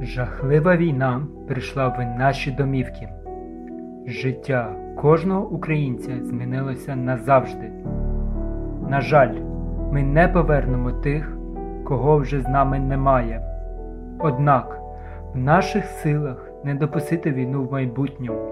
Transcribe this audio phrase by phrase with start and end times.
[0.00, 3.08] Жахлива війна прийшла в наші домівки.
[4.06, 7.70] Життя кожного українця змінилося назавжди.
[8.88, 9.34] На жаль,
[9.92, 11.36] ми не повернемо тих,
[11.84, 13.42] кого вже з нами немає.
[14.18, 14.80] Однак
[15.34, 18.48] в наших силах не допустити війну в майбутньому.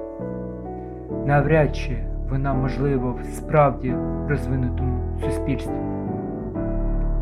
[1.26, 1.96] Навряд чи
[2.30, 3.94] вона можлива в справді
[4.28, 5.80] розвинутому суспільстві.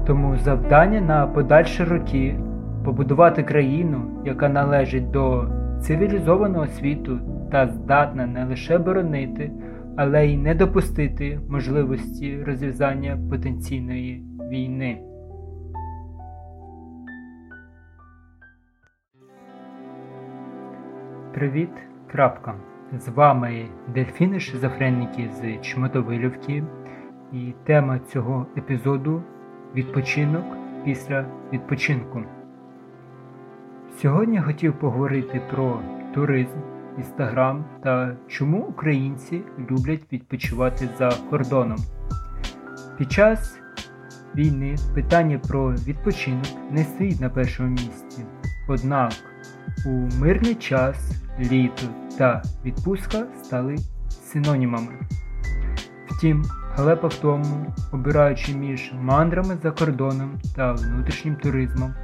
[0.06, 2.36] Тому завдання на подальші роки
[2.84, 5.48] побудувати країну, яка належить до
[5.80, 7.20] цивілізованого світу
[7.52, 9.52] та здатна не лише боронити,
[9.96, 15.00] але й не допустити можливості розв'язання потенційної війни.
[21.34, 21.70] Привіт,
[22.12, 22.54] крапка!
[22.98, 26.64] З вами дельфіни шизофренники з Чмотовилівки,
[27.32, 29.22] і тема цього епізоду
[29.74, 30.44] відпочинок
[30.84, 32.22] після відпочинку.
[34.02, 35.80] Сьогодні хотів поговорити про
[36.14, 36.58] туризм,
[36.98, 41.78] інстаграм та чому українці люблять відпочивати за кордоном.
[42.98, 43.58] Під час
[44.36, 48.24] війни питання про відпочинок не стоїть на першому місці.
[48.68, 49.12] Однак
[49.86, 51.82] у мирний час літо
[52.18, 53.76] та відпустка стали
[54.08, 54.92] синонімами.
[56.06, 61.94] Втім, халепа в тому, обираючи між мандрами за кордоном та внутрішнім туризмом,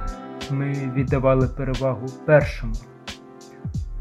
[0.51, 2.73] ми віддавали перевагу першому.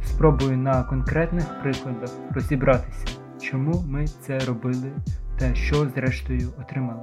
[0.03, 3.07] Спробую на конкретних прикладах розібратися,
[3.41, 4.93] чому ми це робили
[5.39, 7.03] та що зрештою отримали.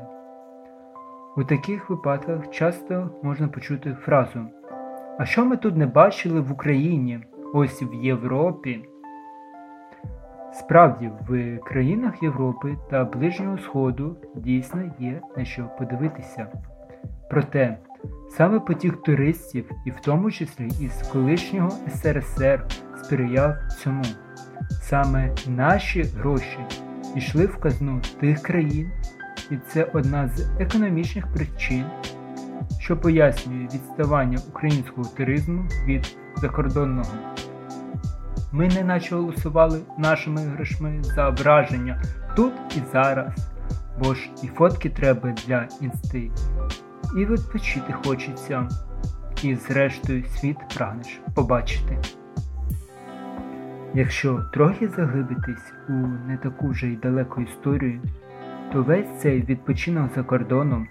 [1.38, 4.40] У таких випадках часто можна почути фразу
[5.20, 7.20] А що ми тут не бачили в Україні,
[7.54, 8.86] ось в Європі?
[10.54, 16.48] Справді, в країнах Європи та Ближнього Сходу дійсно є на що подивитися.
[17.30, 17.78] Проте
[18.30, 22.66] Саме потік туристів, і в тому числі із колишнього СРСР,
[23.04, 24.04] сприяв цьому.
[24.82, 26.60] Саме наші гроші
[27.16, 28.92] йшли в казну тих країн,
[29.52, 31.86] і це одна з економічних причин,
[32.80, 37.12] що пояснює відставання українського туризму від закордонного.
[38.52, 42.02] Ми не наче голосували нашими грошми за враження
[42.36, 43.34] тут і зараз,
[44.00, 46.32] бо ж і фотки треба для інсти
[47.16, 48.68] і відпочити хочеться,
[49.44, 51.98] і зрештою світ прагнеш побачити.
[53.94, 55.92] Якщо трохи заглибитись у
[56.28, 58.02] не таку вже й далеку історію,
[58.74, 60.88] то весь цей відпочинок за кордоном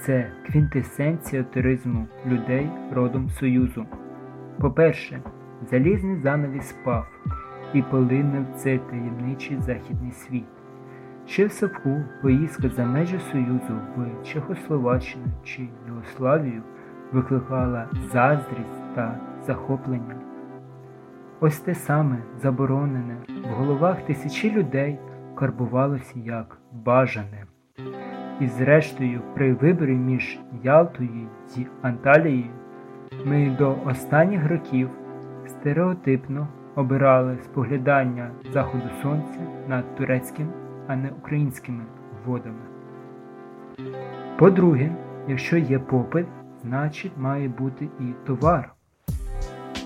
[0.00, 3.86] це квінтесенція туризму людей родом Союзу.
[4.60, 5.20] По-перше,
[5.70, 7.06] залізний занавіс спав
[7.74, 10.61] і полинив цей таємничий західний світ.
[11.26, 16.62] Ще в Савку поїздка за межі Союзу в Чехословаччину чи Югославію
[17.12, 20.14] викликала заздрість та захоплення.
[21.40, 24.98] Ось те саме заборонене в головах тисячі людей
[25.34, 27.44] карбувалося як бажане.
[28.40, 32.50] І зрештою, при виборі між Ялтою і Анталією
[33.24, 34.90] ми до останніх років
[35.46, 40.48] стереотипно обирали споглядання заходу сонця над турецьким
[40.92, 41.84] а не українськими
[42.26, 42.60] водами.
[44.38, 44.96] По-друге,
[45.28, 46.26] якщо є попит,
[46.62, 48.72] значить має бути і товар.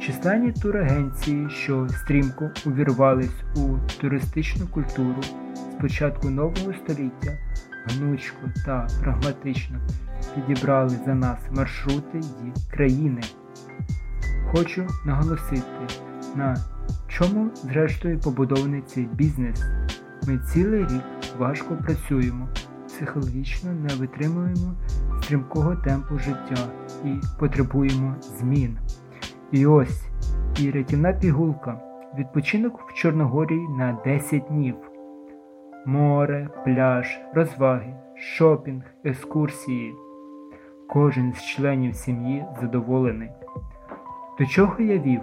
[0.01, 5.23] Численні турагенції, що стрімко увірвались у туристичну культуру
[5.55, 7.33] з початку нового століття,
[7.87, 9.79] гнучко та прагматично
[10.35, 13.21] підібрали за нас маршрути і країни.
[14.53, 15.87] Хочу наголосити,
[16.37, 16.57] на
[17.09, 19.65] чому зрештою побудований цей бізнес.
[20.29, 21.03] Ми цілий рік
[21.39, 22.49] важко працюємо,
[22.87, 24.75] психологічно не витримуємо
[25.23, 26.69] стрімкого темпу життя
[27.05, 28.79] і потребуємо змін.
[29.53, 30.09] І ось
[30.61, 31.81] і рятівна пігулка.
[32.19, 34.75] Відпочинок в Чорногорії на 10 днів.
[35.87, 39.95] Море, пляж, розваги, шопінг, екскурсії.
[40.89, 43.31] Кожен з членів сім'ї задоволений.
[44.39, 45.21] До чого я вів?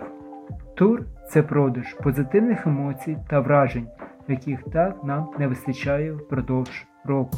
[0.75, 3.87] Тур це продаж позитивних емоцій та вражень
[4.29, 7.37] яких так нам не вистачає впродовж року.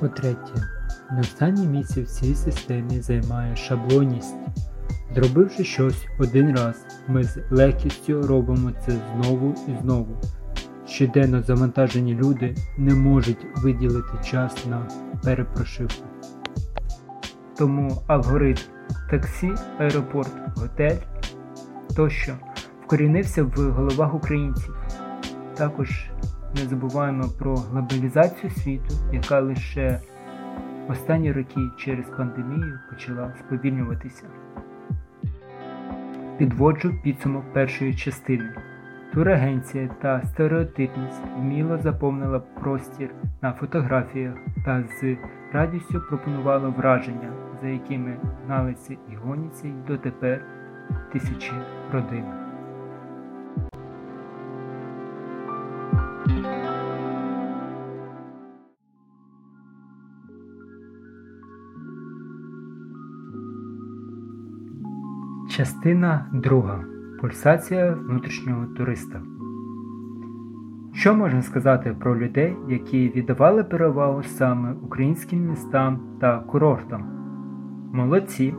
[0.00, 0.52] По-третє,
[1.12, 4.36] не останнє місце в цій системі займає шаблонність.
[5.14, 10.16] Зробивши щось один раз, ми з легкістю робимо це знову і знову.
[10.86, 14.88] Щоденно завантажені люди не можуть виділити час на
[15.24, 16.04] перепрошивку.
[17.58, 18.62] Тому алгоритм
[19.10, 20.96] таксі, аеропорт, готель
[21.96, 22.36] тощо
[22.90, 24.76] вкорінився в головах українців.
[25.54, 26.10] Також
[26.56, 30.00] не забуваємо про глобалізацію світу, яка лише
[30.88, 34.24] останні роки через пандемію почала сповільнюватися.
[36.38, 38.54] підводжу підсумок першої частини.
[39.14, 43.10] Турагенція та стереотипність вміло заповнила простір
[43.42, 44.34] на фотографіях
[44.64, 45.16] та з
[45.52, 47.32] радістю пропонувала враження,
[47.62, 48.16] за якими
[48.46, 50.44] гналися і гоняться й дотепер
[51.12, 51.52] тисячі
[51.92, 52.39] родин.
[65.60, 66.84] Частина 2.
[67.20, 69.22] Пульсація внутрішнього туриста.
[70.94, 77.04] Що можна сказати про людей, які віддавали перевагу саме українським містам та курортам?
[77.92, 78.54] Молодці.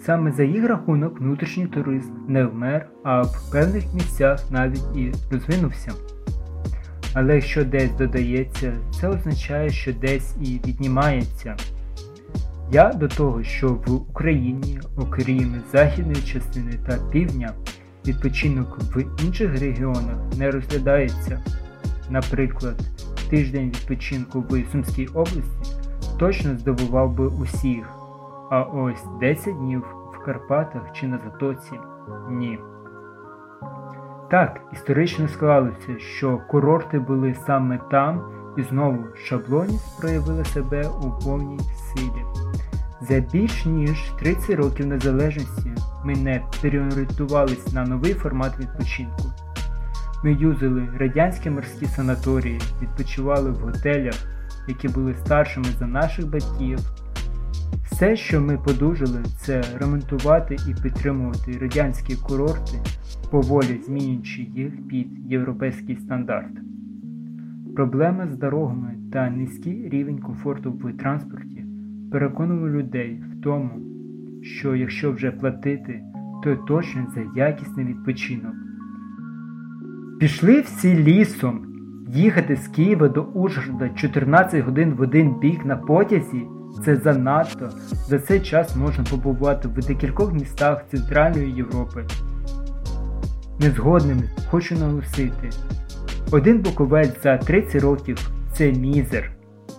[0.00, 5.92] Саме за їх рахунок внутрішній туризм не вмер, а в певних місцях навіть і розвинувся.
[7.14, 11.56] Але якщо десь додається, це означає, що десь і віднімається.
[12.70, 17.52] Я до того, що в Україні, окрім західної частини та півдня,
[18.06, 21.40] відпочинок в інших регіонах не розглядається.
[22.10, 22.74] Наприклад,
[23.30, 25.76] тиждень відпочинку в Сумській області
[26.18, 27.86] точно здивував би усіх,
[28.50, 29.84] а ось 10 днів
[30.14, 31.72] в Карпатах чи на Затоці
[32.30, 32.58] ні.
[34.30, 38.22] Так, історично склалося, що курорти були саме там
[38.56, 42.35] і знову шаблоність проявила себе у повній силі.
[43.08, 45.70] За більш ніж 30 років незалежності
[46.04, 49.32] ми не переорієнтувались на новий формат відпочинку.
[50.24, 54.14] Ми юзали радянські морські санаторії, відпочивали в готелях,
[54.68, 56.78] які були старшими за наших батьків.
[57.84, 62.78] Все, що ми подужали, це ремонтувати і підтримувати радянські курорти,
[63.30, 66.52] поволі змінюючи їх під європейський стандарт.
[67.76, 71.65] Проблема з дорогами та низький рівень комфорту в транспорті
[72.12, 73.70] переконували людей в тому,
[74.42, 76.02] що якщо вже платити,
[76.44, 78.54] то точно за якісний відпочинок.
[80.20, 81.66] Пішли всі лісом.
[82.08, 86.42] Їхати з Києва до Ужгорода 14 годин в один бік на потязі
[86.84, 87.68] це занадто.
[88.08, 92.04] За цей час можна побувати в декількох містах Центральної Європи.
[93.60, 95.50] Незгодними хочу наголосити.
[96.30, 99.35] Один буковець за 30 років це мізер.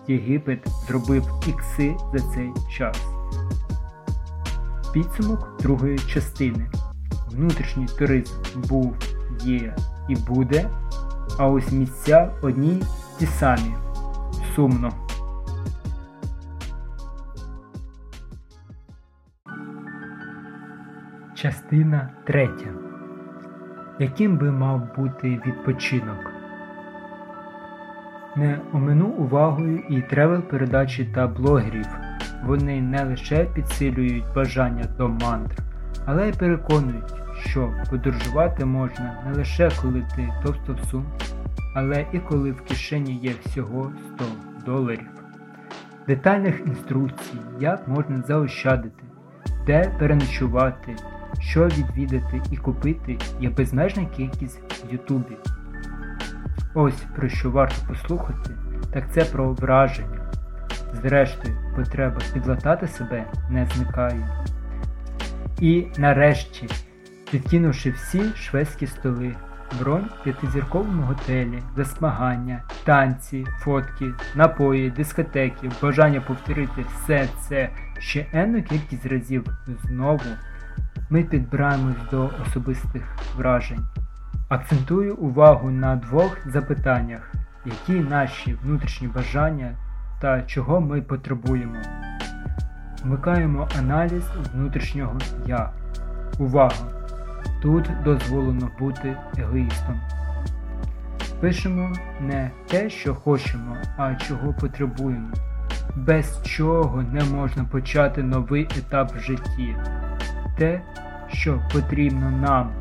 [0.07, 3.05] Єгипет зробив ікси за цей час.
[4.93, 6.69] Підсумок другої частини.
[7.31, 8.33] Внутрішній туризм
[8.69, 8.95] був,
[9.43, 9.75] є
[10.09, 10.69] і буде,
[11.39, 12.83] а ось місця одні
[13.19, 13.73] ті самі.
[14.55, 14.93] Сумно.
[21.35, 22.69] Частина третя.
[23.99, 26.36] Яким би мав бути відпочинок?
[28.37, 31.85] Не омину увагою і travel передачі та блогерів.
[32.45, 35.63] Вони не лише підсилюють бажання до мантр,
[36.05, 41.05] але й переконують, що подорожувати можна не лише коли ти товсто в сум,
[41.75, 44.25] але і коли в кишені є всього 100
[44.65, 45.07] доларів.
[46.07, 49.03] Детальних інструкцій, як можна заощадити,
[49.65, 50.95] де переночувати,
[51.39, 55.37] що відвідати і купити, є безмежна кількість в Ютубі.
[56.79, 58.49] Ось про що варто послухати,
[58.93, 60.31] так це про враження.
[60.93, 64.45] Зрештою, потреба підлатати себе не зникає.
[65.61, 66.67] І нарешті,
[67.31, 69.35] підкинувши всі шведські столи,
[69.79, 77.69] бронь в п'ятизірковому готелі, засмагання, танці, фотки, напої, дискотеки, бажання повторити все це
[77.99, 79.45] ще енну кількість разів
[79.83, 80.29] знову,
[81.09, 83.03] ми підбираємось до особистих
[83.37, 83.85] вражень.
[84.49, 87.33] Акцентую увагу на двох запитаннях,
[87.65, 89.75] які наші внутрішні бажання
[90.21, 91.75] та чого ми потребуємо.
[93.03, 94.23] Вмикаємо аналіз
[94.53, 95.71] внутрішнього я.
[96.39, 96.87] Увага!
[97.61, 100.01] Тут дозволено бути егоїстом.
[101.39, 105.29] Пишемо не те, що хочемо, а чого потребуємо.
[105.95, 109.75] Без чого не можна почати новий етап в житті.
[110.57, 110.81] Те,
[111.27, 112.71] що потрібно нам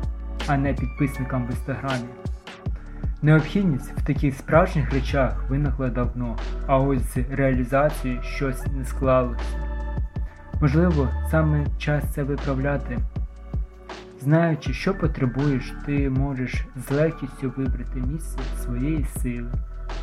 [0.47, 2.07] а не підписникам в інстаграмі.
[3.21, 6.37] Необхідність в таких справжніх речах виникла давно,
[6.67, 9.67] а ось з реалізацією щось не склалося.
[10.61, 12.97] Можливо, саме час це виправляти.
[14.21, 19.51] Знаючи, що потребуєш, ти можеш з легкістю вибрати місце своєї сили.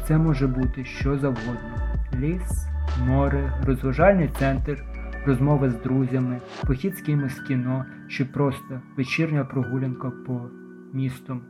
[0.06, 1.76] Це може бути що завгодно:
[2.14, 2.66] ліс,
[3.06, 4.84] море, розважальний центр,
[5.26, 10.40] розмова з друзями, похід з кимось кіно чи просто вечірня прогулянка по
[10.92, 11.40] місту.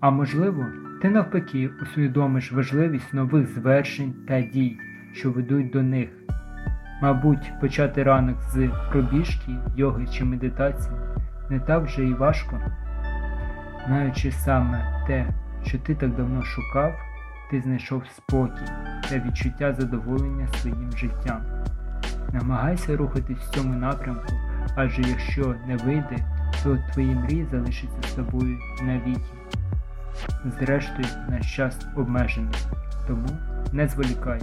[0.00, 0.66] А можливо,
[1.02, 4.78] ти навпаки усвідомиш важливість нових звершень та дій,
[5.12, 6.08] що ведуть до них.
[7.02, 10.96] Мабуть, почати ранок з пробіжки, йоги чи медитації
[11.50, 12.60] не так вже і важко.
[13.86, 15.28] Знаючи саме те,
[15.62, 16.92] що ти так давно шукав,
[17.50, 18.72] ти знайшов спокій
[19.10, 21.40] та відчуття задоволення своїм життям.
[22.32, 24.32] Намагайся рухатись в цьому напрямку,
[24.76, 26.16] адже якщо не вийде,
[26.64, 29.20] то твої мрії залишаться з тобою навіки.
[30.58, 32.54] Зрештою, наш час обмежений,
[33.06, 33.28] тому
[33.72, 34.40] не зволікай.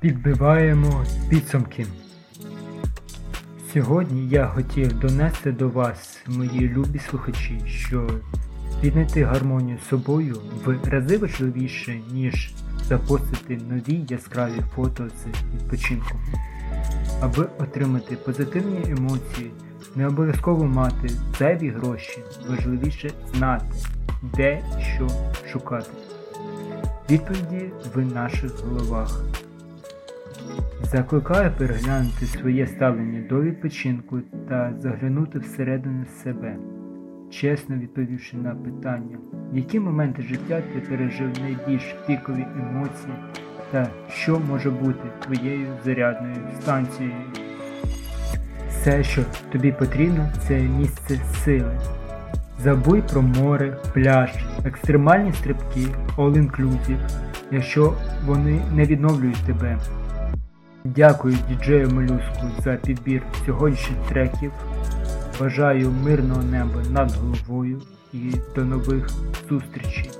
[0.00, 1.86] Підбиваємо підсумки.
[3.72, 8.10] Сьогодні я хотів донести до вас, мої любі слухачі, що
[8.82, 12.54] віднайти гармонію з собою в рази важливіше, ніж
[12.88, 16.18] запостити нові яскраві фото з відпочинку.
[17.20, 19.50] Аби отримати позитивні емоції,
[19.94, 22.18] не обов'язково мати зайві гроші,
[22.50, 23.66] важливіше знати,
[24.22, 24.62] де
[24.94, 25.08] що
[25.52, 25.90] шукати.
[27.10, 29.24] Відповіді в наших головах.
[30.92, 34.18] Закликаю переглянути своє ставлення до відпочинку
[34.48, 36.56] та заглянути всередину себе,
[37.30, 39.18] чесно відповівши на питання,
[39.52, 43.14] які моменти життя ти пережив найбільш пікові емоції
[43.70, 47.14] та що може бути твоєю зарядною станцією.
[48.68, 49.22] Все, що
[49.52, 51.80] тобі потрібно, це місце сили.
[52.58, 54.30] Забудь про море, пляж,
[54.64, 57.10] екстремальні стрибки, all-inclusive,
[57.50, 57.94] якщо
[58.26, 59.78] вони не відновлюють тебе.
[60.84, 64.52] Дякую діджею Молюску за підбір сьогоднішніх треків.
[65.40, 69.10] Бажаю мирного неба над головою і до нових
[69.48, 70.10] зустрічей.